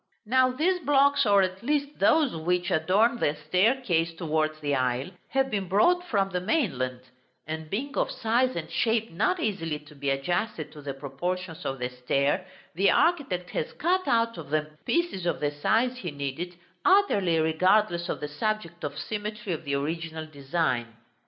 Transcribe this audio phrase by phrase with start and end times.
[0.25, 5.51] Now these blocks, or at least those which adorn the staircase towards the aisle, have
[5.51, 7.01] been brought from the mainland;
[7.45, 11.77] and, being of size and shape not easily to be adjusted to the proportions of
[11.77, 16.55] the stair, the architect has cut out of them pieces of the size he needed,
[16.83, 20.95] utterly regardless of the subject or symmetry of the original design.